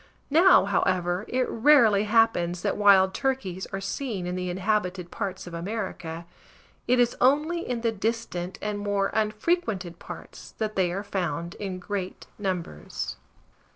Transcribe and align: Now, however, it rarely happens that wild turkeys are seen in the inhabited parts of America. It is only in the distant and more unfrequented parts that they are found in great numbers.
Now, 0.31 0.65
however, 0.65 1.25
it 1.27 1.47
rarely 1.47 2.05
happens 2.05 2.63
that 2.63 2.75
wild 2.75 3.13
turkeys 3.13 3.67
are 3.67 3.79
seen 3.79 4.25
in 4.25 4.33
the 4.33 4.49
inhabited 4.49 5.11
parts 5.11 5.45
of 5.45 5.53
America. 5.53 6.25
It 6.87 6.99
is 6.99 7.15
only 7.21 7.59
in 7.69 7.81
the 7.81 7.91
distant 7.91 8.57
and 8.63 8.79
more 8.79 9.11
unfrequented 9.13 9.99
parts 9.99 10.53
that 10.57 10.75
they 10.75 10.91
are 10.91 11.03
found 11.03 11.53
in 11.59 11.77
great 11.77 12.25
numbers. 12.39 13.17